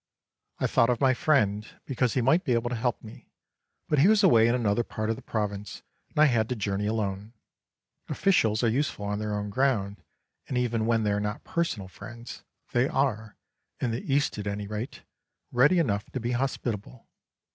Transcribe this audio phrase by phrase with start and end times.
[0.57, 3.29] I thought of my friend, because he might be able to help me,
[3.87, 6.87] but he was away in another part of the province and I had to journey
[6.87, 7.33] alone.
[8.09, 10.01] Officials are useful on their own ground,
[10.47, 12.41] and even when they are not personal friends,
[12.71, 13.37] they are,
[13.79, 15.03] in the East at any rate,
[15.51, 17.05] ready enough to be hospitable.